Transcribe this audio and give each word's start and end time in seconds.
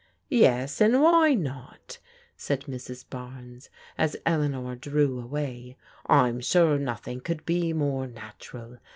"Yes, 0.31 0.81
and 0.81 0.99
why 0.99 1.35
not?" 1.35 1.99
said 2.35 2.61
Mrs. 2.61 3.07
Barnes 3.07 3.69
as 3.99 4.17
Eleanor 4.25 4.75
drew 4.75 5.19
away." 5.19 5.77
I'm 6.07 6.39
sure 6.39 6.79
nothing 6.79 7.19
could 7.21 7.45
be 7.45 7.71
more 7.71 8.07
natural. 8.07 8.79